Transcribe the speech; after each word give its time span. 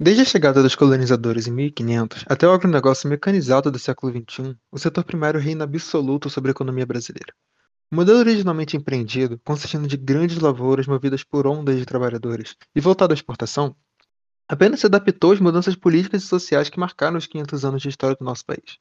Desde 0.00 0.22
a 0.22 0.24
chegada 0.24 0.62
dos 0.62 0.76
colonizadores 0.76 1.48
em 1.48 1.50
1500 1.50 2.24
até 2.28 2.46
o 2.46 2.52
agronegócio 2.52 3.10
mecanizado 3.10 3.68
do 3.68 3.80
século 3.80 4.12
XXI, 4.12 4.56
o 4.70 4.78
setor 4.78 5.02
primário 5.02 5.40
reina 5.40 5.64
absoluto 5.64 6.30
sobre 6.30 6.50
a 6.50 6.52
economia 6.52 6.86
brasileira. 6.86 7.34
O 7.90 7.96
modelo 7.96 8.20
originalmente 8.20 8.76
empreendido, 8.76 9.40
consistindo 9.44 9.88
de 9.88 9.96
grandes 9.96 10.38
lavouras 10.38 10.86
movidas 10.86 11.24
por 11.24 11.48
ondas 11.48 11.76
de 11.76 11.84
trabalhadores 11.84 12.54
e 12.76 12.80
voltado 12.80 13.12
à 13.12 13.14
exportação, 13.16 13.74
apenas 14.46 14.78
se 14.78 14.86
adaptou 14.86 15.32
às 15.32 15.40
mudanças 15.40 15.74
políticas 15.74 16.22
e 16.22 16.26
sociais 16.28 16.68
que 16.68 16.78
marcaram 16.78 17.18
os 17.18 17.26
500 17.26 17.64
anos 17.64 17.82
de 17.82 17.88
história 17.88 18.14
do 18.14 18.24
nosso 18.24 18.46
país. 18.46 18.78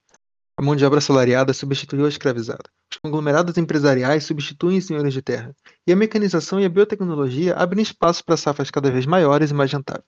A 0.56 0.62
mão 0.62 0.76
de 0.76 0.86
obra 0.86 1.00
assalariada 1.00 1.52
substituiu 1.52 2.06
a 2.06 2.10
escravizada, 2.10 2.70
os 2.94 3.00
conglomerados 3.00 3.58
empresariais 3.58 4.24
substituem 4.24 4.78
os 4.78 4.86
senhores 4.86 5.16
de 5.16 5.24
terra, 5.24 5.56
e 5.88 5.92
a 5.92 5.96
mecanização 5.96 6.60
e 6.60 6.66
a 6.66 6.70
biotecnologia 6.70 7.56
abrem 7.56 7.82
espaço 7.82 8.24
para 8.24 8.38
safras 8.38 8.70
cada 8.70 8.92
vez 8.92 9.08
maiores 9.08 9.50
e 9.50 9.54
mais 9.56 9.72
rentáveis. 9.72 10.06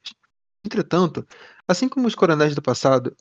Entretanto, 0.66 1.26
assim 1.68 1.88
como 1.88 2.08
os 2.08 2.16
coronéis 2.16 2.54
do 2.54 2.62
passado, 2.62 3.16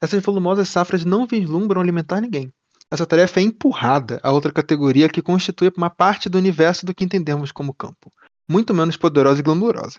essas 0.00 0.22
volumosas 0.22 0.68
safras 0.68 1.04
não 1.04 1.26
vislumbram 1.26 1.80
alimentar 1.80 2.20
ninguém. 2.20 2.52
Essa 2.90 3.06
tarefa 3.06 3.40
é 3.40 3.42
empurrada 3.42 4.20
a 4.22 4.30
outra 4.30 4.52
categoria 4.52 5.08
que 5.08 5.22
constitui 5.22 5.72
uma 5.76 5.90
parte 5.90 6.28
do 6.28 6.38
universo 6.38 6.86
do 6.86 6.94
que 6.94 7.04
entendemos 7.04 7.50
como 7.50 7.74
campo, 7.74 8.12
muito 8.48 8.72
menos 8.72 8.96
poderosa 8.96 9.40
e 9.40 9.42
glamourosa: 9.42 9.98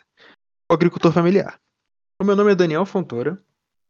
o 0.69 0.73
agricultor 0.73 1.11
familiar. 1.11 1.59
O 2.19 2.23
meu 2.23 2.35
nome 2.35 2.53
é 2.53 2.55
Daniel 2.55 2.85
Fontoura. 2.85 3.41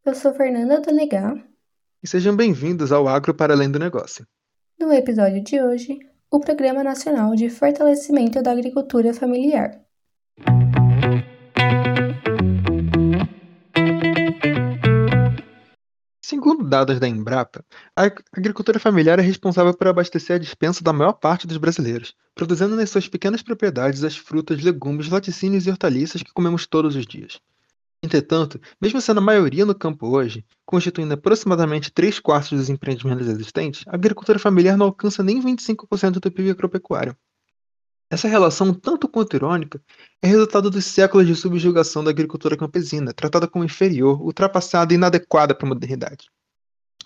Eu 0.03 0.15
sou 0.15 0.33
Fernanda 0.33 0.81
Donegar. 0.81 1.35
E 2.01 2.07
sejam 2.07 2.35
bem-vindos 2.35 2.91
ao 2.91 3.07
Agro 3.07 3.33
para 3.33 3.53
Além 3.53 3.69
do 3.69 3.77
Negócio. 3.77 4.25
No 4.79 4.91
episódio 4.91 5.43
de 5.43 5.61
hoje, 5.61 5.99
o 6.31 6.39
Programa 6.39 6.83
Nacional 6.83 7.35
de 7.35 7.49
Fortalecimento 7.49 8.41
da 8.41 8.51
Agricultura 8.51 9.13
Familiar. 9.13 9.84
Segundo 16.27 16.67
dados 16.67 16.99
da 16.99 17.07
Embrapa, 17.07 17.63
a 17.95 18.05
agricultura 18.35 18.79
familiar 18.79 19.19
é 19.19 19.21
responsável 19.21 19.75
por 19.75 19.87
abastecer 19.87 20.35
a 20.35 20.39
dispensa 20.39 20.83
da 20.83 20.91
maior 20.91 21.13
parte 21.13 21.45
dos 21.45 21.57
brasileiros, 21.57 22.15
produzindo 22.33 22.75
nas 22.75 22.89
suas 22.89 23.07
pequenas 23.07 23.43
propriedades 23.43 24.03
as 24.03 24.17
frutas, 24.17 24.59
legumes, 24.63 25.07
laticínios 25.07 25.67
e 25.67 25.69
hortaliças 25.69 26.23
que 26.23 26.33
comemos 26.33 26.65
todos 26.65 26.95
os 26.95 27.05
dias. 27.05 27.39
Entretanto, 28.01 28.59
mesmo 28.81 28.99
sendo 28.99 29.19
a 29.19 29.21
maioria 29.21 29.67
no 29.67 29.75
campo 29.75 30.07
hoje, 30.07 30.43
constituindo 30.65 31.13
aproximadamente 31.13 31.91
3 31.91 32.19
quartos 32.19 32.57
dos 32.57 32.69
empreendimentos 32.71 33.27
existentes, 33.27 33.83
a 33.85 33.93
agricultura 33.93 34.39
familiar 34.39 34.75
não 34.75 34.87
alcança 34.87 35.21
nem 35.21 35.39
25% 35.39 36.13
do 36.13 36.31
PIB 36.31 36.49
agropecuário. 36.49 37.15
Essa 38.15 38.29
relação, 38.29 38.73
tanto 38.73 39.09
quanto 39.09 39.35
irônica, 39.35 39.83
é 40.21 40.27
resultado 40.27 40.69
dos 40.69 40.85
séculos 40.85 41.27
de 41.27 41.35
subjugação 41.35 42.01
da 42.01 42.11
agricultura 42.11 42.55
campesina, 42.55 43.13
tratada 43.13 43.45
como 43.45 43.65
inferior, 43.65 44.21
ultrapassada 44.21 44.93
e 44.93 44.95
inadequada 44.95 45.53
para 45.53 45.67
a 45.67 45.67
modernidade, 45.67 46.29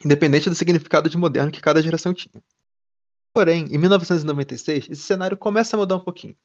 independente 0.05 0.51
do 0.51 0.55
significado 0.55 1.09
de 1.09 1.17
moderno 1.17 1.51
que 1.51 1.61
cada 1.61 1.81
geração 1.81 2.13
tinha. 2.13 2.43
Porém, 3.33 3.65
em 3.71 3.77
1996, 3.79 4.87
esse 4.87 5.01
cenário 5.01 5.35
começa 5.35 5.75
a 5.75 5.79
mudar 5.79 5.95
um 5.95 5.99
pouquinho. 5.99 6.35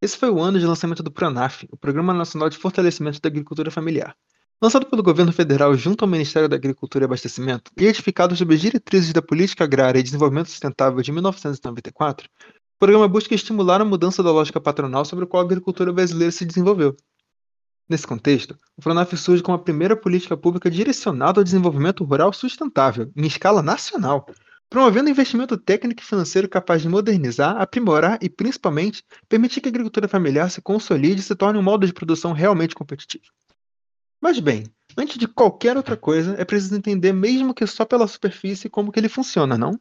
Esse 0.00 0.16
foi 0.16 0.30
o 0.30 0.40
ano 0.40 0.60
de 0.60 0.66
lançamento 0.66 1.02
do 1.02 1.10
PRONAF, 1.10 1.66
o 1.68 1.76
Programa 1.76 2.14
Nacional 2.14 2.48
de 2.48 2.56
Fortalecimento 2.56 3.20
da 3.20 3.28
Agricultura 3.28 3.72
Familiar. 3.72 4.16
Lançado 4.62 4.86
pelo 4.86 5.02
governo 5.02 5.32
federal 5.32 5.74
junto 5.74 6.04
ao 6.04 6.08
Ministério 6.08 6.48
da 6.48 6.54
Agricultura 6.54 7.04
e 7.04 7.06
Abastecimento 7.06 7.72
e 7.76 7.86
edificado 7.86 8.36
sob 8.36 8.54
as 8.54 8.60
diretrizes 8.60 9.12
da 9.12 9.20
Política 9.20 9.64
Agrária 9.64 9.98
e 9.98 10.02
Desenvolvimento 10.02 10.48
Sustentável 10.48 11.02
de 11.02 11.10
1994, 11.10 12.28
o 12.76 12.78
programa 12.78 13.08
busca 13.08 13.34
estimular 13.34 13.80
a 13.80 13.84
mudança 13.84 14.22
da 14.22 14.32
lógica 14.32 14.60
patronal 14.60 15.04
sobre 15.04 15.24
a 15.24 15.28
qual 15.28 15.42
a 15.42 15.46
agricultura 15.46 15.92
brasileira 15.92 16.32
se 16.32 16.44
desenvolveu. 16.44 16.96
Nesse 17.88 18.06
contexto, 18.06 18.58
o 18.76 18.82
Pronaf 18.82 19.14
surge 19.16 19.42
como 19.42 19.56
a 19.56 19.62
primeira 19.62 19.94
política 19.94 20.36
pública 20.36 20.70
direcionada 20.70 21.40
ao 21.40 21.44
desenvolvimento 21.44 22.02
rural 22.02 22.32
sustentável, 22.32 23.12
em 23.14 23.26
escala 23.26 23.62
nacional, 23.62 24.26
promovendo 24.68 25.10
investimento 25.10 25.56
técnico 25.56 26.02
e 26.02 26.04
financeiro 26.04 26.48
capaz 26.48 26.82
de 26.82 26.88
modernizar, 26.88 27.60
aprimorar 27.60 28.18
e, 28.20 28.28
principalmente, 28.28 29.04
permitir 29.28 29.60
que 29.60 29.68
a 29.68 29.70
agricultura 29.70 30.08
familiar 30.08 30.50
se 30.50 30.60
consolide 30.60 31.20
e 31.20 31.24
se 31.24 31.34
torne 31.36 31.58
um 31.58 31.62
modo 31.62 31.86
de 31.86 31.92
produção 31.92 32.32
realmente 32.32 32.74
competitivo. 32.74 33.24
Mas 34.20 34.40
bem, 34.40 34.64
antes 34.96 35.18
de 35.18 35.28
qualquer 35.28 35.76
outra 35.76 35.96
coisa, 35.96 36.34
é 36.38 36.44
preciso 36.44 36.74
entender, 36.74 37.12
mesmo 37.12 37.54
que 37.54 37.66
só 37.66 37.84
pela 37.84 38.08
superfície, 38.08 38.70
como 38.70 38.90
que 38.90 38.98
ele 38.98 39.08
funciona, 39.08 39.56
não? 39.58 39.78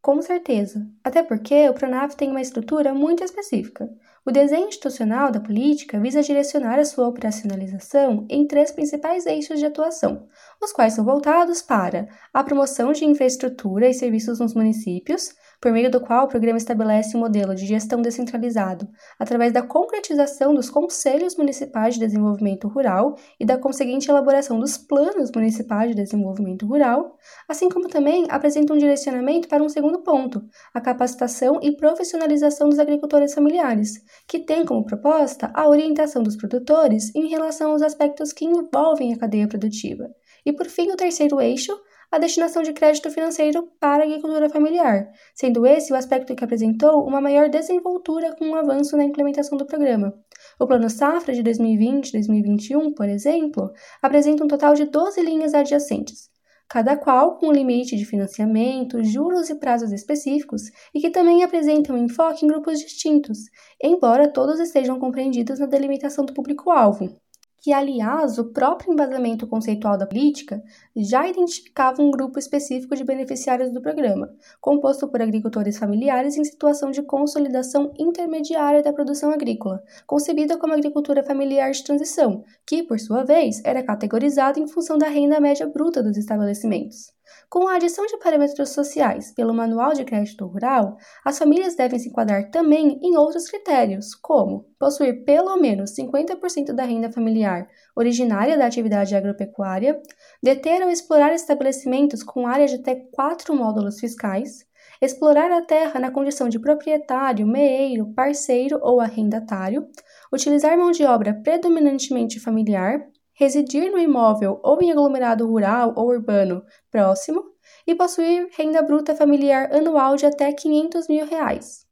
Com 0.00 0.22
certeza, 0.22 0.86
até 1.02 1.22
porque 1.22 1.68
o 1.68 1.74
Pronaf 1.74 2.14
tem 2.14 2.30
uma 2.30 2.40
estrutura 2.40 2.94
muito 2.94 3.24
específica. 3.24 3.90
O 4.24 4.30
desenho 4.30 4.68
institucional 4.68 5.30
da 5.30 5.40
política 5.40 6.00
visa 6.00 6.22
direcionar 6.22 6.78
a 6.78 6.84
sua 6.84 7.06
operacionalização 7.06 8.26
em 8.28 8.46
três 8.46 8.72
principais 8.72 9.26
eixos 9.26 9.58
de 9.58 9.66
atuação, 9.66 10.28
os 10.60 10.72
quais 10.72 10.94
são 10.94 11.04
voltados 11.04 11.62
para 11.62 12.08
a 12.32 12.42
promoção 12.42 12.92
de 12.92 13.04
infraestrutura 13.04 13.88
e 13.88 13.94
serviços 13.94 14.40
nos 14.40 14.54
municípios, 14.54 15.34
por 15.60 15.72
meio 15.72 15.90
do 15.90 16.00
qual 16.00 16.24
o 16.24 16.28
programa 16.28 16.58
estabelece 16.58 17.16
um 17.16 17.20
modelo 17.20 17.54
de 17.54 17.66
gestão 17.66 18.00
descentralizado, 18.02 18.88
através 19.18 19.52
da 19.52 19.62
concretização 19.62 20.54
dos 20.54 20.70
conselhos 20.70 21.36
municipais 21.36 21.94
de 21.94 22.00
desenvolvimento 22.00 22.68
rural 22.68 23.16
e 23.38 23.44
da 23.44 23.58
conseguinte 23.58 24.10
elaboração 24.10 24.58
dos 24.58 24.76
planos 24.76 25.30
municipais 25.34 25.90
de 25.90 25.96
desenvolvimento 25.96 26.66
rural, 26.66 27.16
assim 27.48 27.68
como 27.68 27.88
também 27.88 28.26
apresenta 28.28 28.72
um 28.72 28.78
direcionamento 28.78 29.48
para 29.48 29.62
um 29.62 29.68
segundo 29.68 30.02
ponto, 30.02 30.42
a 30.72 30.80
capacitação 30.80 31.58
e 31.62 31.76
profissionalização 31.76 32.68
dos 32.68 32.78
agricultores 32.78 33.34
familiares, 33.34 34.02
que 34.26 34.38
tem 34.38 34.64
como 34.64 34.84
proposta 34.84 35.50
a 35.54 35.68
orientação 35.68 36.22
dos 36.22 36.36
produtores 36.36 37.14
em 37.14 37.28
relação 37.28 37.72
aos 37.72 37.82
aspectos 37.82 38.32
que 38.32 38.44
envolvem 38.44 39.12
a 39.12 39.18
cadeia 39.18 39.48
produtiva. 39.48 40.08
E 40.44 40.52
por 40.52 40.66
fim, 40.66 40.90
o 40.92 40.96
terceiro 40.96 41.40
eixo, 41.40 41.72
a 42.10 42.18
destinação 42.18 42.62
de 42.62 42.72
crédito 42.72 43.10
financeiro 43.10 43.68
para 43.80 44.02
a 44.02 44.06
agricultura 44.06 44.48
familiar, 44.48 45.08
sendo 45.34 45.66
esse 45.66 45.92
o 45.92 45.96
aspecto 45.96 46.34
que 46.34 46.44
apresentou 46.44 47.06
uma 47.06 47.20
maior 47.20 47.48
desenvoltura 47.48 48.34
com 48.36 48.50
o 48.50 48.54
avanço 48.54 48.96
na 48.96 49.04
implementação 49.04 49.58
do 49.58 49.66
programa. 49.66 50.14
O 50.60 50.66
Plano 50.66 50.88
Safra 50.88 51.34
de 51.34 51.42
2020-2021, 51.42 52.94
por 52.94 53.08
exemplo, 53.08 53.70
apresenta 54.00 54.44
um 54.44 54.48
total 54.48 54.74
de 54.74 54.84
12 54.84 55.20
linhas 55.22 55.54
adjacentes, 55.54 56.30
cada 56.68 56.96
qual 56.96 57.36
com 57.38 57.48
um 57.48 57.52
limite 57.52 57.96
de 57.96 58.04
financiamento, 58.04 59.02
juros 59.02 59.50
e 59.50 59.54
prazos 59.54 59.92
específicos 59.92 60.62
e 60.94 61.00
que 61.00 61.10
também 61.10 61.42
apresentam 61.42 61.96
enfoque 61.96 62.44
em 62.44 62.48
grupos 62.48 62.78
distintos, 62.78 63.38
embora 63.82 64.32
todos 64.32 64.58
estejam 64.60 64.98
compreendidos 64.98 65.58
na 65.58 65.66
delimitação 65.66 66.24
do 66.24 66.34
público-alvo 66.34 67.20
que, 67.66 67.72
aliás, 67.72 68.38
o 68.38 68.44
próprio 68.52 68.92
embasamento 68.92 69.44
conceitual 69.44 69.98
da 69.98 70.06
política 70.06 70.62
já 70.94 71.28
identificava 71.28 72.00
um 72.00 72.12
grupo 72.12 72.38
específico 72.38 72.94
de 72.94 73.02
beneficiários 73.02 73.72
do 73.72 73.82
programa, 73.82 74.32
composto 74.60 75.08
por 75.08 75.20
agricultores 75.20 75.76
familiares 75.76 76.36
em 76.36 76.44
situação 76.44 76.92
de 76.92 77.02
consolidação 77.02 77.92
intermediária 77.98 78.84
da 78.84 78.92
produção 78.92 79.32
agrícola, 79.32 79.82
concebida 80.06 80.56
como 80.56 80.74
agricultura 80.74 81.24
familiar 81.24 81.72
de 81.72 81.82
transição, 81.82 82.44
que, 82.64 82.84
por 82.84 83.00
sua 83.00 83.24
vez, 83.24 83.60
era 83.64 83.82
categorizada 83.82 84.60
em 84.60 84.68
função 84.68 84.96
da 84.96 85.08
renda 85.08 85.40
média 85.40 85.66
bruta 85.66 86.04
dos 86.04 86.16
estabelecimentos. 86.16 87.15
Com 87.48 87.68
a 87.68 87.76
adição 87.76 88.06
de 88.06 88.18
parâmetros 88.18 88.70
sociais 88.70 89.32
pelo 89.32 89.54
Manual 89.54 89.92
de 89.92 90.04
Crédito 90.04 90.46
Rural, 90.46 90.96
as 91.24 91.38
famílias 91.38 91.76
devem 91.76 91.98
se 91.98 92.08
enquadrar 92.08 92.50
também 92.50 92.98
em 93.02 93.16
outros 93.16 93.48
critérios, 93.48 94.14
como 94.14 94.66
possuir 94.78 95.24
pelo 95.24 95.56
menos 95.56 95.94
50% 95.94 96.72
da 96.72 96.84
renda 96.84 97.10
familiar 97.10 97.68
originária 97.96 98.58
da 98.58 98.66
atividade 98.66 99.14
agropecuária, 99.14 100.00
deter 100.42 100.82
ou 100.82 100.90
explorar 100.90 101.34
estabelecimentos 101.34 102.22
com 102.22 102.46
área 102.46 102.66
de 102.66 102.76
até 102.76 102.94
quatro 102.94 103.54
módulos 103.54 103.98
fiscais, 103.98 104.66
explorar 105.00 105.50
a 105.50 105.62
terra 105.62 106.00
na 106.00 106.10
condição 106.10 106.48
de 106.48 106.58
proprietário, 106.58 107.46
meeiro, 107.46 108.12
parceiro 108.14 108.78
ou 108.82 109.00
arrendatário, 109.00 109.88
utilizar 110.32 110.76
mão 110.76 110.90
de 110.90 111.04
obra 111.04 111.34
predominantemente 111.42 112.40
familiar, 112.40 113.06
residir 113.36 113.92
no 113.92 113.98
imóvel 113.98 114.58
ou 114.62 114.82
em 114.82 114.90
aglomerado 114.90 115.46
rural 115.46 115.92
ou 115.94 116.08
urbano 116.08 116.64
próximo 116.90 117.44
e 117.86 117.94
possuir 117.94 118.48
renda 118.56 118.82
bruta 118.82 119.14
familiar 119.14 119.72
anual 119.72 120.16
de 120.16 120.26
até 120.26 120.52
500 120.52 121.06
mil 121.06 121.26
reais. 121.26 121.86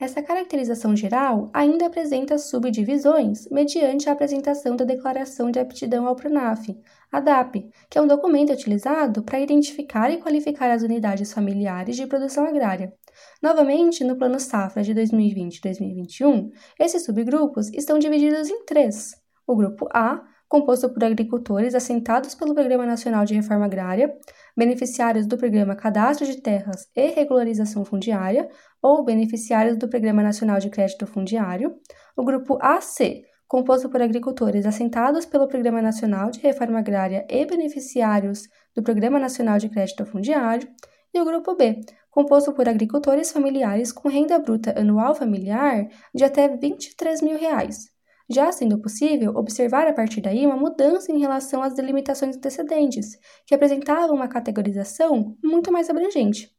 Essa 0.00 0.22
caracterização 0.22 0.96
geral 0.96 1.50
ainda 1.52 1.86
apresenta 1.86 2.38
subdivisões 2.38 3.46
mediante 3.50 4.08
a 4.08 4.12
apresentação 4.14 4.74
da 4.74 4.82
Declaração 4.82 5.50
de 5.50 5.58
Aptidão 5.58 6.06
ao 6.06 6.16
PRONAF, 6.16 6.74
a 7.12 7.20
DAP, 7.20 7.70
que 7.88 7.98
é 7.98 8.00
um 8.00 8.06
documento 8.06 8.50
utilizado 8.50 9.22
para 9.22 9.40
identificar 9.40 10.10
e 10.10 10.16
qualificar 10.16 10.70
as 10.70 10.82
unidades 10.82 11.34
familiares 11.34 11.96
de 11.96 12.06
produção 12.06 12.46
agrária. 12.46 12.94
Novamente, 13.42 14.02
no 14.02 14.16
Plano 14.16 14.40
Safra 14.40 14.82
de 14.82 14.94
2020-2021, 14.94 16.50
esses 16.78 17.04
subgrupos 17.04 17.68
estão 17.68 17.98
divididos 17.98 18.48
em 18.48 18.64
três: 18.64 19.14
o 19.46 19.54
grupo 19.54 19.86
A, 19.92 20.22
composto 20.50 20.92
por 20.92 21.04
agricultores 21.04 21.76
assentados 21.76 22.34
pelo 22.34 22.52
Programa 22.52 22.84
Nacional 22.84 23.24
de 23.24 23.34
Reforma 23.34 23.66
Agrária, 23.66 24.12
beneficiários 24.56 25.24
do 25.24 25.38
Programa 25.38 25.76
Cadastro 25.76 26.26
de 26.26 26.42
Terras 26.42 26.88
e 26.94 27.06
Regularização 27.06 27.84
Fundiária 27.84 28.48
ou 28.82 29.04
beneficiários 29.04 29.76
do 29.78 29.88
Programa 29.88 30.24
Nacional 30.24 30.58
de 30.58 30.68
Crédito 30.68 31.06
Fundiário, 31.06 31.76
o 32.16 32.24
grupo 32.24 32.58
AC, 32.60 33.22
composto 33.46 33.88
por 33.88 34.02
agricultores 34.02 34.66
assentados 34.66 35.24
pelo 35.24 35.46
Programa 35.46 35.80
Nacional 35.80 36.32
de 36.32 36.40
Reforma 36.40 36.80
Agrária 36.80 37.24
e 37.30 37.46
beneficiários 37.46 38.48
do 38.74 38.82
Programa 38.82 39.20
Nacional 39.20 39.56
de 39.56 39.68
Crédito 39.68 40.04
Fundiário, 40.04 40.68
e 41.14 41.20
o 41.20 41.24
grupo 41.24 41.54
B, 41.54 41.80
composto 42.10 42.52
por 42.52 42.68
agricultores 42.68 43.30
familiares 43.30 43.92
com 43.92 44.08
renda 44.08 44.38
bruta 44.38 44.76
anual 44.78 45.14
familiar 45.14 45.88
de 46.12 46.24
até 46.24 46.48
23 46.48 47.22
mil 47.22 47.38
reais, 47.38 47.89
já 48.30 48.52
sendo 48.52 48.78
possível 48.78 49.34
observar 49.34 49.88
a 49.88 49.92
partir 49.92 50.20
daí 50.20 50.46
uma 50.46 50.56
mudança 50.56 51.10
em 51.10 51.18
relação 51.18 51.62
às 51.62 51.74
delimitações 51.74 52.36
antecedentes, 52.36 53.18
que 53.44 53.54
apresentavam 53.54 54.14
uma 54.14 54.28
categorização 54.28 55.36
muito 55.42 55.72
mais 55.72 55.90
abrangente. 55.90 56.54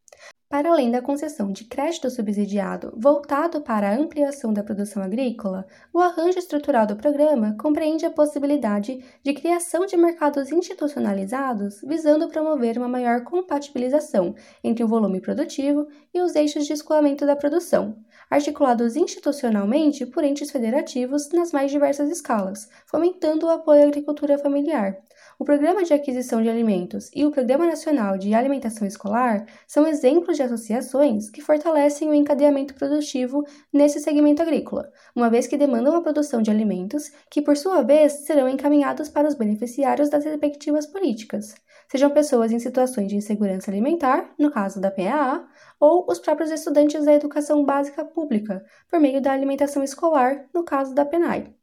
Para 0.52 0.70
além 0.70 0.92
da 0.92 1.02
concessão 1.02 1.50
de 1.50 1.64
crédito 1.64 2.10
subsidiado 2.10 2.94
voltado 2.98 3.62
para 3.62 3.90
a 3.90 3.96
ampliação 3.96 4.52
da 4.52 4.62
produção 4.62 5.02
agrícola, 5.02 5.66
o 5.94 6.00
arranjo 6.00 6.38
estrutural 6.38 6.86
do 6.86 6.98
programa 6.98 7.56
compreende 7.58 8.06
a 8.06 8.12
possibilidade 8.12 9.02
de 9.24 9.34
criação 9.34 9.86
de 9.86 9.96
mercados 9.96 10.52
institucionalizados 10.52 11.80
visando 11.88 12.28
promover 12.28 12.78
uma 12.78 12.90
maior 12.90 13.24
compatibilização 13.24 14.36
entre 14.62 14.84
o 14.84 14.90
volume 14.90 15.22
produtivo 15.22 15.88
e 16.14 16.20
os 16.20 16.36
eixos 16.36 16.66
de 16.68 16.74
escoamento 16.74 17.26
da 17.26 17.38
produção, 17.38 17.96
articulados 18.32 18.96
institucionalmente 18.96 20.06
por 20.06 20.24
entes 20.24 20.50
federativos 20.50 21.30
nas 21.32 21.52
mais 21.52 21.70
diversas 21.70 22.10
escalas, 22.10 22.70
fomentando 22.88 23.46
o 23.46 23.50
apoio 23.50 23.84
à 23.84 23.88
agricultura 23.88 24.40
familiar. 24.40 24.98
O 25.38 25.44
Programa 25.44 25.84
de 25.84 25.94
Aquisição 25.94 26.42
de 26.42 26.50
Alimentos 26.50 27.10
e 27.16 27.26
o 27.26 27.32
Programa 27.32 27.66
Nacional 27.66 28.18
de 28.18 28.34
Alimentação 28.34 28.88
Escolar 28.88 29.46
são 29.68 29.88
exemplos 29.88 30.38
de 30.38 30.44
associações 30.44 31.30
que 31.30 31.42
fortalecem 31.42 32.08
o 32.08 32.14
encadeamento 32.14 32.74
produtivo 32.76 33.44
nesse 33.74 34.00
segmento 34.00 34.42
agrícola, 34.42 34.92
uma 35.16 35.30
vez 35.30 35.48
que 35.48 35.58
demandam 35.58 35.96
a 35.96 36.02
produção 36.02 36.42
de 36.42 36.52
alimentos 36.52 37.12
que, 37.30 37.42
por 37.42 37.58
sua 37.58 37.82
vez, 37.82 38.14
serão 38.28 38.48
encaminhados 38.48 39.10
para 39.10 39.28
os 39.28 39.36
beneficiários 39.36 40.10
das 40.10 40.24
respectivas 40.24 40.86
políticas, 40.86 41.56
sejam 41.92 42.10
pessoas 42.10 42.54
em 42.54 42.60
situações 42.60 43.10
de 43.10 43.18
insegurança 43.18 43.70
alimentar, 43.70 44.34
no 44.40 44.50
caso 44.50 44.80
da 44.80 44.90
PAA, 44.90 45.46
ou 45.78 46.10
os 46.10 46.20
próprios 46.20 46.50
estudantes 46.50 47.04
da 47.04 47.14
educação 47.14 47.66
básica 47.66 48.06
pública, 48.06 48.64
por 48.90 48.98
meio 48.98 49.22
da 49.22 49.34
alimentação 49.34 49.84
escolar, 49.84 50.46
no 50.54 50.64
caso 50.64 50.96
da 50.96 51.04
PENAI. 51.04 51.54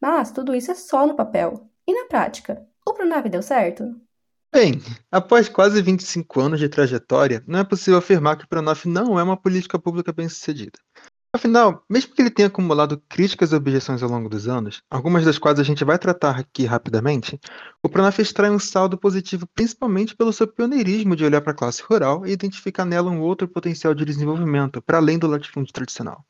Mas 0.00 0.32
tudo 0.32 0.54
isso 0.54 0.70
é 0.70 0.74
só 0.74 1.06
no 1.06 1.14
papel. 1.14 1.68
E 1.86 1.92
na 1.92 2.06
prática? 2.06 2.66
O 2.86 2.94
Pronaf 2.94 3.28
deu 3.28 3.42
certo? 3.42 3.94
Bem, 4.50 4.80
após 5.12 5.50
quase 5.50 5.82
25 5.82 6.40
anos 6.40 6.60
de 6.60 6.68
trajetória, 6.70 7.44
não 7.46 7.58
é 7.58 7.64
possível 7.64 7.98
afirmar 7.98 8.38
que 8.38 8.46
o 8.46 8.48
Pronaf 8.48 8.86
não 8.86 9.20
é 9.20 9.22
uma 9.22 9.36
política 9.36 9.78
pública 9.78 10.14
bem-sucedida. 10.14 10.78
Afinal, 11.34 11.84
mesmo 11.90 12.14
que 12.14 12.22
ele 12.22 12.30
tenha 12.30 12.46
acumulado 12.46 13.02
críticas 13.08 13.50
e 13.50 13.56
objeções 13.56 14.04
ao 14.04 14.08
longo 14.08 14.28
dos 14.28 14.46
anos, 14.46 14.84
algumas 14.88 15.24
das 15.24 15.36
quais 15.36 15.58
a 15.58 15.64
gente 15.64 15.84
vai 15.84 15.98
tratar 15.98 16.38
aqui 16.38 16.64
rapidamente, 16.64 17.40
o 17.82 17.88
Pronaf 17.88 18.20
extrai 18.20 18.50
um 18.50 18.58
saldo 18.60 18.96
positivo 18.96 19.44
principalmente 19.52 20.14
pelo 20.14 20.32
seu 20.32 20.46
pioneirismo 20.46 21.16
de 21.16 21.24
olhar 21.24 21.40
para 21.40 21.50
a 21.50 21.56
classe 21.56 21.82
rural 21.82 22.24
e 22.24 22.30
identificar 22.30 22.84
nela 22.84 23.10
um 23.10 23.20
outro 23.20 23.48
potencial 23.48 23.92
de 23.94 24.04
desenvolvimento, 24.04 24.80
para 24.80 24.98
além 24.98 25.18
do 25.18 25.26
latifúndio 25.26 25.72
tradicional. 25.72 26.24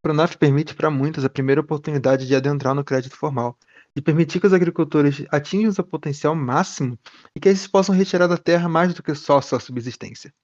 O 0.00 0.02
Pronaf 0.02 0.36
permite 0.36 0.74
para 0.74 0.90
muitos 0.90 1.24
a 1.24 1.30
primeira 1.30 1.60
oportunidade 1.60 2.26
de 2.26 2.34
adentrar 2.34 2.74
no 2.74 2.82
crédito 2.82 3.16
formal, 3.16 3.56
de 3.94 4.02
permitir 4.02 4.40
que 4.40 4.46
os 4.48 4.52
agricultores 4.52 5.24
atinjam 5.30 5.70
seu 5.70 5.84
potencial 5.84 6.34
máximo 6.34 6.98
e 7.32 7.38
que 7.38 7.48
eles 7.48 7.64
possam 7.68 7.94
retirar 7.94 8.26
da 8.26 8.36
terra 8.36 8.68
mais 8.68 8.92
do 8.92 9.04
que 9.04 9.14
só 9.14 9.40
sua 9.40 9.60
subsistência. 9.60 10.34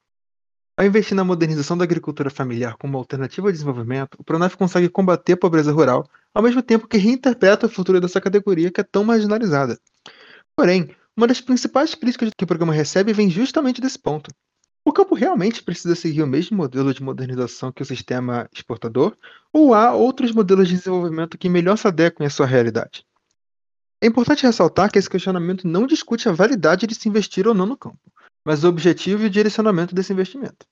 Ao 0.78 0.84
investir 0.84 1.17
na 1.17 1.25
modernização 1.25 1.78
da 1.78 1.84
agricultura 1.84 2.28
familiar 2.28 2.76
como 2.76 2.99
alternativa 2.99 3.49
ao 3.49 3.52
desenvolvimento, 3.52 4.17
o 4.19 4.23
Pronaf 4.23 4.56
consegue 4.56 4.90
combater 4.90 5.32
a 5.32 5.37
pobreza 5.38 5.73
rural, 5.73 6.06
ao 6.34 6.43
mesmo 6.43 6.62
tempo 6.62 6.87
que 6.87 6.99
reinterpreta 6.99 7.64
o 7.64 7.70
futuro 7.70 7.99
dessa 7.99 8.20
categoria 8.20 8.70
que 8.70 8.82
é 8.82 8.84
tão 8.84 9.02
marginalizada. 9.02 9.78
Porém, 10.55 10.94
uma 11.17 11.26
das 11.26 11.40
principais 11.40 11.94
críticas 11.94 12.31
que 12.37 12.44
o 12.44 12.46
programa 12.46 12.75
recebe 12.75 13.14
vem 13.14 13.31
justamente 13.31 13.81
desse 13.81 13.99
ponto. 13.99 14.31
O 14.84 14.93
campo 14.93 15.14
realmente 15.14 15.62
precisa 15.62 15.94
seguir 15.94 16.23
o 16.23 16.26
mesmo 16.26 16.58
modelo 16.58 16.93
de 16.93 17.02
modernização 17.02 17.73
que 17.73 17.82
o 17.82 17.87
sistema 17.87 18.46
exportador, 18.52 19.17
ou 19.50 19.73
há 19.73 19.94
outros 19.94 20.31
modelos 20.31 20.69
de 20.69 20.76
desenvolvimento 20.76 21.38
que 21.38 21.49
melhor 21.49 21.78
se 21.78 21.88
adequem 21.88 22.26
à 22.26 22.31
sua 22.31 22.44
realidade? 22.44 23.02
É 23.99 24.06
importante 24.06 24.43
ressaltar 24.43 24.93
que 24.93 24.99
esse 24.99 25.08
questionamento 25.08 25.67
não 25.67 25.87
discute 25.87 26.28
a 26.28 26.32
validade 26.32 26.87
de 26.87 26.94
se 26.94 27.08
investir 27.08 27.49
ou 27.49 27.55
não 27.55 27.64
no 27.64 27.78
campo, 27.78 27.99
mas 28.46 28.62
o 28.62 28.69
objetivo 28.69 29.25
e 29.25 29.26
o 29.26 29.31
direcionamento 29.31 29.93
desse 29.93 30.12
investimento. 30.12 30.64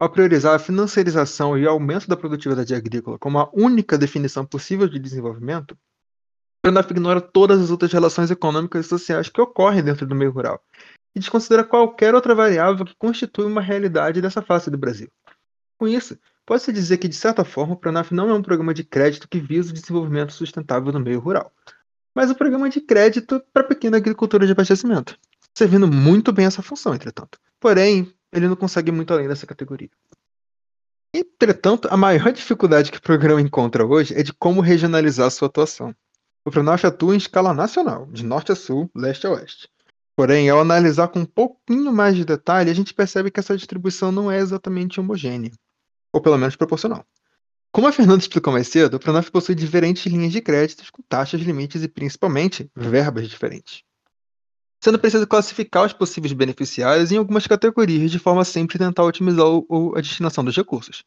Ao 0.00 0.10
priorizar 0.10 0.56
a 0.56 0.58
financiarização 0.58 1.56
e 1.56 1.64
o 1.64 1.70
aumento 1.70 2.08
da 2.08 2.16
produtividade 2.16 2.74
agrícola 2.74 3.16
como 3.20 3.38
a 3.38 3.48
única 3.52 3.96
definição 3.96 4.44
possível 4.44 4.88
de 4.88 4.98
desenvolvimento, 4.98 5.74
o 5.74 5.76
Pronaf 6.60 6.90
ignora 6.90 7.20
todas 7.20 7.60
as 7.60 7.70
outras 7.70 7.92
relações 7.92 8.32
econômicas 8.32 8.84
e 8.84 8.88
sociais 8.88 9.28
que 9.28 9.40
ocorrem 9.40 9.84
dentro 9.84 10.04
do 10.04 10.14
meio 10.14 10.32
rural 10.32 10.60
e 11.14 11.20
desconsidera 11.20 11.62
qualquer 11.62 12.16
outra 12.16 12.34
variável 12.34 12.84
que 12.84 12.96
constitui 12.96 13.46
uma 13.46 13.60
realidade 13.60 14.20
dessa 14.20 14.42
face 14.42 14.68
do 14.68 14.76
Brasil. 14.76 15.08
Com 15.78 15.86
isso, 15.86 16.18
pode-se 16.44 16.72
dizer 16.72 16.98
que, 16.98 17.06
de 17.06 17.14
certa 17.14 17.44
forma, 17.44 17.74
o 17.74 17.76
Pronaf 17.76 18.10
não 18.12 18.28
é 18.28 18.34
um 18.34 18.42
programa 18.42 18.74
de 18.74 18.82
crédito 18.82 19.28
que 19.28 19.38
visa 19.38 19.70
o 19.70 19.74
desenvolvimento 19.74 20.32
sustentável 20.32 20.92
no 20.92 20.98
meio 20.98 21.20
rural, 21.20 21.52
mas 22.12 22.28
o 22.28 22.34
programa 22.34 22.68
de 22.68 22.80
crédito 22.80 23.40
para 23.52 23.62
pequena 23.62 23.98
agricultura 23.98 24.44
de 24.44 24.50
abastecimento, 24.50 25.16
servindo 25.54 25.86
muito 25.86 26.32
bem 26.32 26.46
essa 26.46 26.62
função, 26.62 26.94
entretanto. 26.94 27.38
Porém, 27.60 28.12
ele 28.32 28.48
não 28.48 28.56
consegue 28.56 28.90
muito 28.90 29.12
além 29.12 29.28
dessa 29.28 29.46
categoria. 29.46 29.90
Entretanto, 31.14 31.88
a 31.90 31.96
maior 31.96 32.32
dificuldade 32.32 32.90
que 32.90 32.98
o 32.98 33.02
programa 33.02 33.40
encontra 33.40 33.86
hoje 33.86 34.12
é 34.14 34.22
de 34.22 34.32
como 34.32 34.60
regionalizar 34.60 35.30
sua 35.30 35.46
atuação. 35.46 35.94
O 36.44 36.50
Pronaf 36.50 36.84
atua 36.84 37.14
em 37.14 37.18
escala 37.18 37.54
nacional, 37.54 38.06
de 38.06 38.24
norte 38.24 38.50
a 38.50 38.56
sul, 38.56 38.90
leste 38.94 39.26
a 39.26 39.30
oeste. 39.30 39.68
Porém, 40.16 40.50
ao 40.50 40.60
analisar 40.60 41.08
com 41.08 41.20
um 41.20 41.24
pouquinho 41.24 41.92
mais 41.92 42.16
de 42.16 42.24
detalhe, 42.24 42.70
a 42.70 42.74
gente 42.74 42.92
percebe 42.92 43.30
que 43.30 43.38
essa 43.38 43.56
distribuição 43.56 44.10
não 44.10 44.30
é 44.30 44.38
exatamente 44.38 44.98
homogênea, 44.98 45.52
ou 46.12 46.20
pelo 46.20 46.36
menos 46.36 46.56
proporcional. 46.56 47.06
Como 47.72 47.86
a 47.86 47.92
Fernanda 47.92 48.20
explicou 48.20 48.52
mais 48.52 48.68
cedo, 48.68 48.94
o 48.94 49.00
Pronaf 49.00 49.30
possui 49.30 49.54
diferentes 49.54 50.04
linhas 50.06 50.32
de 50.32 50.40
créditos 50.40 50.90
com 50.90 51.02
taxas, 51.08 51.40
limites 51.40 51.82
e 51.82 51.88
principalmente 51.88 52.70
verbas 52.74 53.28
diferentes. 53.28 53.84
Sendo 54.84 54.98
preciso 54.98 55.26
classificar 55.26 55.86
os 55.86 55.94
possíveis 55.94 56.34
beneficiários 56.34 57.10
em 57.10 57.16
algumas 57.16 57.46
categorias 57.46 58.10
de 58.10 58.18
forma 58.18 58.42
a 58.42 58.44
sempre 58.44 58.78
tentar 58.78 59.02
otimizar 59.02 59.46
o, 59.46 59.94
a 59.96 60.00
destinação 60.02 60.44
dos 60.44 60.54
recursos. 60.54 61.02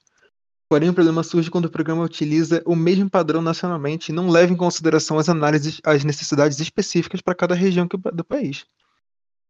Porém, 0.67 0.89
o 0.89 0.95
problema 0.95 1.21
surge 1.21 1.51
quando 1.51 1.65
o 1.65 1.69
programa 1.69 2.03
utiliza 2.03 2.63
o 2.65 2.75
mesmo 2.75 3.07
padrão 3.07 3.39
nacionalmente 3.39 4.11
e 4.11 4.15
não 4.15 4.29
leva 4.31 4.51
em 4.51 4.55
consideração 4.55 5.19
as 5.19 5.29
análises 5.29 5.79
as 5.83 6.03
necessidades 6.03 6.59
específicas 6.59 7.21
para 7.21 7.35
cada 7.35 7.53
região 7.53 7.87
do 7.87 8.23
país. 8.23 8.65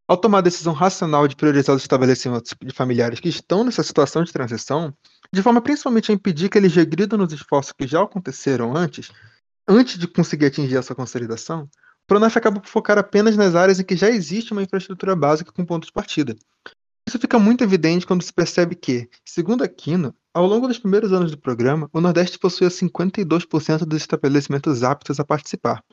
Ao 0.05 0.17
tomar 0.17 0.39
a 0.39 0.41
decisão 0.41 0.74
racional 0.74 1.25
de 1.25 1.38
priorizar 1.38 1.74
os 1.74 1.84
estabelecimentos 1.84 2.53
de 2.62 2.74
familiares 2.74 3.22
que 3.22 3.29
estão 3.29 3.63
nessa 3.63 3.81
situação 3.81 4.25
de 4.25 4.34
transição, 4.34 4.93
de 5.31 5.41
forma 5.41 5.62
principalmente 5.62 6.12
a 6.12 6.13
impedir 6.13 6.50
que 6.50 6.57
eles 6.57 6.75
regridam 6.75 7.17
nos 7.17 7.31
esforços 7.31 7.72
que 7.72 7.88
já 7.88 8.03
aconteceram 8.03 8.75
antes, 8.75 9.10
antes 9.65 9.98
de 9.98 10.05
conseguir 10.05 10.48
atingir 10.48 10.75
essa 10.75 10.93
consolidação, 10.93 11.62
o 11.63 11.87
Pronaf 12.08 12.38
acaba 12.38 12.62
por 12.62 12.70
focar 12.70 12.98
apenas 12.98 13.36
nas 13.36 13.54
áreas 13.54 13.80
em 13.80 13.84
que 13.84 13.98
já 13.98 14.10
existe 14.10 14.54
uma 14.54 14.64
infraestrutura 14.64 15.14
básica 15.14 15.52
com 15.52 15.66
ponto 15.66 15.86
de 15.86 15.92
partida. 15.92 16.36
Isso 17.06 17.20
fica 17.20 17.38
muito 17.38 17.64
evidente 17.64 18.08
quando 18.08 18.24
se 18.24 18.34
percebe 18.34 18.76
que, 18.76 19.10
segundo 19.26 19.64
a 19.64 19.68
Quino, 19.68 20.16
ao 20.34 20.46
longo 20.46 20.68
dos 20.68 20.80
primeiros 20.80 21.12
anos 21.12 21.32
do 21.32 21.38
programa, 21.38 21.90
o 21.94 22.02
Nordeste 22.02 22.40
possuía 22.40 22.70
52% 22.70 23.80
dos 23.80 24.02
estabelecimentos 24.02 24.84
aptos 24.84 25.20
a 25.20 25.26
participar, 25.26 25.84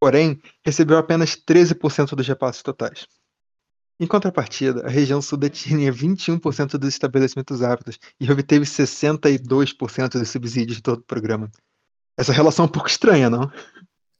porém, 0.00 0.40
recebeu 0.64 0.96
apenas 0.96 1.36
13% 1.36 2.14
dos 2.14 2.26
repasses 2.26 2.62
totais. 2.62 3.06
Em 4.00 4.06
contrapartida, 4.06 4.86
a 4.86 4.88
região 4.88 5.20
sul 5.20 5.36
detinha 5.36 5.92
21% 5.92 6.78
dos 6.78 6.90
estabelecimentos 6.90 7.62
aptos 7.62 7.98
e 8.20 8.30
obteve 8.30 8.64
62% 8.64 10.18
dos 10.18 10.30
subsídios 10.30 10.76
de 10.76 10.82
todo 10.82 11.00
o 11.00 11.04
programa. 11.04 11.50
Essa 12.16 12.32
relação 12.32 12.64
é 12.64 12.68
um 12.68 12.70
pouco 12.70 12.88
estranha, 12.88 13.28
não? 13.28 13.50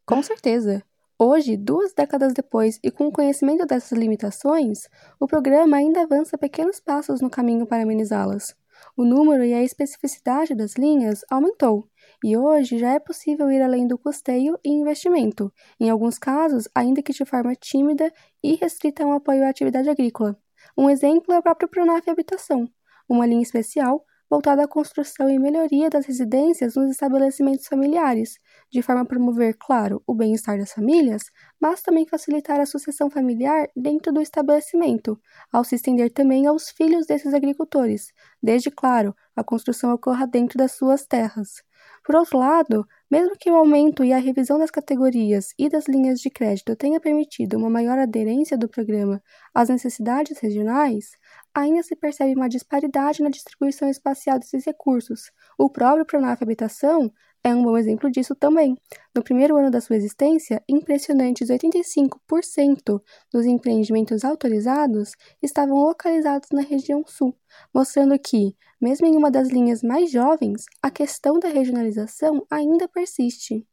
Com 0.04 0.22
certeza. 0.22 0.82
Hoje, 1.20 1.56
duas 1.56 1.92
décadas 1.92 2.32
depois 2.32 2.78
e 2.80 2.92
com 2.92 3.08
o 3.08 3.12
conhecimento 3.12 3.66
dessas 3.66 3.98
limitações, 3.98 4.88
o 5.18 5.26
programa 5.26 5.76
ainda 5.76 6.02
avança 6.02 6.38
pequenos 6.38 6.78
passos 6.78 7.20
no 7.20 7.28
caminho 7.28 7.66
para 7.66 7.82
amenizá-las. 7.82 8.54
O 8.96 9.04
número 9.04 9.44
e 9.44 9.52
a 9.52 9.60
especificidade 9.60 10.54
das 10.54 10.74
linhas 10.74 11.24
aumentou, 11.28 11.88
e 12.22 12.36
hoje 12.36 12.78
já 12.78 12.92
é 12.92 13.00
possível 13.00 13.50
ir 13.50 13.60
além 13.60 13.88
do 13.88 13.98
custeio 13.98 14.56
e 14.64 14.70
investimento, 14.70 15.52
em 15.80 15.90
alguns 15.90 16.20
casos, 16.20 16.68
ainda 16.72 17.02
que 17.02 17.12
de 17.12 17.24
forma 17.24 17.52
tímida 17.56 18.12
e 18.40 18.54
restrita 18.54 19.02
a 19.02 19.06
um 19.08 19.12
apoio 19.12 19.44
à 19.44 19.48
atividade 19.48 19.90
agrícola. 19.90 20.38
Um 20.76 20.88
exemplo 20.88 21.34
é 21.34 21.38
o 21.40 21.42
próprio 21.42 21.68
Pronaf 21.68 22.08
Habitação, 22.08 22.70
uma 23.08 23.26
linha 23.26 23.42
especial 23.42 24.04
voltada 24.30 24.64
à 24.64 24.68
construção 24.68 25.30
e 25.30 25.38
melhoria 25.38 25.88
das 25.90 26.06
residências 26.06 26.74
nos 26.76 26.90
estabelecimentos 26.90 27.66
familiares, 27.66 28.38
de 28.70 28.82
forma 28.82 29.02
a 29.02 29.04
promover, 29.06 29.56
claro, 29.58 30.02
o 30.06 30.14
bem-estar 30.14 30.58
das 30.58 30.72
famílias, 30.72 31.22
mas 31.60 31.82
também 31.82 32.06
facilitar 32.06 32.60
a 32.60 32.66
sucessão 32.66 33.10
familiar 33.10 33.68
dentro 33.76 34.12
do 34.12 34.20
estabelecimento, 34.20 35.18
ao 35.52 35.64
se 35.64 35.74
estender 35.76 36.10
também 36.12 36.46
aos 36.46 36.70
filhos 36.70 37.06
desses 37.06 37.32
agricultores, 37.34 38.12
desde, 38.42 38.70
claro, 38.70 39.14
a 39.36 39.42
construção 39.44 39.92
ocorra 39.92 40.26
dentro 40.26 40.58
das 40.58 40.72
suas 40.72 41.06
terras. 41.06 41.62
Por 42.08 42.16
outro 42.16 42.38
lado, 42.38 42.88
mesmo 43.10 43.36
que 43.38 43.50
o 43.50 43.54
aumento 43.54 44.02
e 44.02 44.14
a 44.14 44.18
revisão 44.18 44.58
das 44.58 44.70
categorias 44.70 45.52
e 45.58 45.68
das 45.68 45.86
linhas 45.86 46.20
de 46.20 46.30
crédito 46.30 46.74
tenha 46.74 46.98
permitido 46.98 47.58
uma 47.58 47.68
maior 47.68 47.98
aderência 47.98 48.56
do 48.56 48.66
programa 48.66 49.22
às 49.54 49.68
necessidades 49.68 50.38
regionais, 50.38 51.10
ainda 51.54 51.82
se 51.82 51.94
percebe 51.94 52.34
uma 52.34 52.48
disparidade 52.48 53.22
na 53.22 53.28
distribuição 53.28 53.90
espacial 53.90 54.38
desses 54.38 54.64
recursos. 54.64 55.30
O 55.58 55.68
próprio 55.68 56.06
Pronaf 56.06 56.42
Habitação 56.42 57.12
é 57.42 57.54
um 57.54 57.62
bom 57.62 57.76
exemplo 57.78 58.10
disso 58.10 58.34
também. 58.34 58.76
No 59.14 59.22
primeiro 59.22 59.56
ano 59.56 59.70
da 59.70 59.80
sua 59.80 59.96
existência, 59.96 60.62
impressionantes 60.68 61.48
85% 61.48 63.00
dos 63.32 63.46
empreendimentos 63.46 64.24
autorizados 64.24 65.12
estavam 65.42 65.76
localizados 65.76 66.48
na 66.52 66.62
região 66.62 67.04
sul, 67.06 67.34
mostrando 67.72 68.18
que, 68.18 68.56
mesmo 68.80 69.06
em 69.06 69.16
uma 69.16 69.30
das 69.30 69.48
linhas 69.48 69.82
mais 69.82 70.10
jovens, 70.10 70.64
a 70.82 70.90
questão 70.90 71.38
da 71.38 71.48
regionalização 71.48 72.44
ainda 72.50 72.88
persiste. 72.88 73.66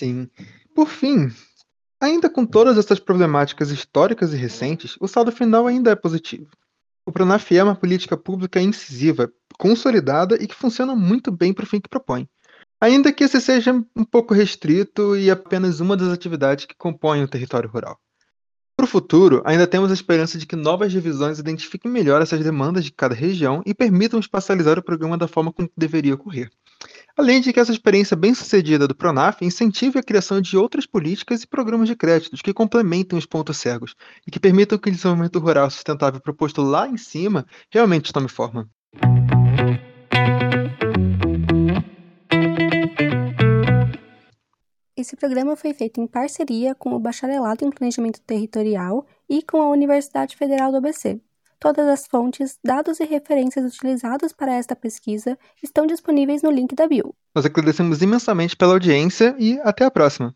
Sim. 0.00 0.28
Por 0.74 0.88
fim, 0.88 1.28
ainda 2.00 2.28
com 2.28 2.44
todas 2.44 2.76
essas 2.76 2.98
problemáticas 2.98 3.70
históricas 3.70 4.32
e 4.32 4.36
recentes, 4.36 4.96
o 5.00 5.08
saldo 5.08 5.32
final 5.32 5.66
ainda 5.66 5.90
é 5.90 5.96
positivo. 5.96 6.50
O 7.06 7.12
Pronaf 7.12 7.52
é 7.52 7.62
uma 7.62 7.76
política 7.76 8.16
pública 8.16 8.60
incisiva, 8.60 9.30
consolidada 9.58 10.42
e 10.42 10.46
que 10.46 10.54
funciona 10.54 10.94
muito 10.96 11.30
bem 11.30 11.52
para 11.52 11.64
o 11.64 11.66
fim 11.66 11.80
que 11.80 11.88
propõe. 11.88 12.28
Ainda 12.84 13.10
que 13.10 13.24
esse 13.24 13.40
seja 13.40 13.72
um 13.96 14.04
pouco 14.04 14.34
restrito 14.34 15.16
e 15.16 15.30
apenas 15.30 15.80
uma 15.80 15.96
das 15.96 16.08
atividades 16.08 16.66
que 16.66 16.74
compõem 16.76 17.22
o 17.22 17.26
território 17.26 17.66
rural. 17.66 17.98
Para 18.76 18.84
o 18.84 18.86
futuro, 18.86 19.40
ainda 19.46 19.66
temos 19.66 19.90
a 19.90 19.94
esperança 19.94 20.36
de 20.36 20.44
que 20.44 20.54
novas 20.54 20.92
revisões 20.92 21.38
identifiquem 21.38 21.90
melhor 21.90 22.20
essas 22.20 22.44
demandas 22.44 22.84
de 22.84 22.92
cada 22.92 23.14
região 23.14 23.62
e 23.64 23.72
permitam 23.72 24.20
espacializar 24.20 24.78
o 24.78 24.82
programa 24.82 25.16
da 25.16 25.26
forma 25.26 25.50
como 25.50 25.70
deveria 25.74 26.12
ocorrer. 26.12 26.50
Além 27.16 27.40
de 27.40 27.54
que 27.54 27.60
essa 27.60 27.72
experiência 27.72 28.14
bem-sucedida 28.14 28.86
do 28.86 28.94
Pronaf 28.94 29.40
incentive 29.40 29.98
a 29.98 30.02
criação 30.02 30.38
de 30.38 30.54
outras 30.54 30.84
políticas 30.84 31.42
e 31.42 31.46
programas 31.46 31.88
de 31.88 31.96
créditos 31.96 32.42
que 32.42 32.52
complementem 32.52 33.18
os 33.18 33.24
pontos 33.24 33.56
cegos 33.56 33.94
e 34.26 34.30
que 34.30 34.38
permitam 34.38 34.76
que 34.76 34.90
o 34.90 34.92
desenvolvimento 34.92 35.38
rural 35.38 35.70
sustentável 35.70 36.20
proposto 36.20 36.60
lá 36.60 36.86
em 36.86 36.98
cima 36.98 37.46
realmente 37.70 38.12
tome 38.12 38.28
forma. 38.28 38.68
Esse 45.04 45.16
programa 45.16 45.54
foi 45.54 45.74
feito 45.74 46.00
em 46.00 46.06
parceria 46.06 46.74
com 46.74 46.94
o 46.94 46.98
Bacharelado 46.98 47.62
em 47.62 47.68
Planejamento 47.68 48.22
Territorial 48.22 49.04
e 49.28 49.42
com 49.42 49.60
a 49.60 49.68
Universidade 49.68 50.34
Federal 50.34 50.70
do 50.70 50.78
ABC. 50.78 51.20
Todas 51.60 51.86
as 51.86 52.06
fontes, 52.06 52.58
dados 52.64 53.00
e 53.00 53.04
referências 53.04 53.70
utilizados 53.70 54.32
para 54.32 54.54
esta 54.54 54.74
pesquisa 54.74 55.38
estão 55.62 55.86
disponíveis 55.86 56.42
no 56.42 56.50
link 56.50 56.74
da 56.74 56.88
bio. 56.88 57.14
Nós 57.34 57.44
agradecemos 57.44 58.00
imensamente 58.00 58.56
pela 58.56 58.72
audiência 58.72 59.36
e 59.38 59.60
até 59.62 59.84
a 59.84 59.90
próxima! 59.90 60.34